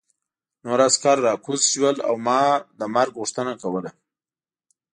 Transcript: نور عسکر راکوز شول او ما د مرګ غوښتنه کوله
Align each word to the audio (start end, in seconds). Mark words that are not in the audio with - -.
نور 0.63 0.79
عسکر 0.87 1.17
راکوز 1.25 1.61
شول 1.71 1.95
او 2.07 2.15
ما 2.25 2.41
د 2.79 2.81
مرګ 2.95 3.13
غوښتنه 3.19 3.53
کوله 3.61 3.91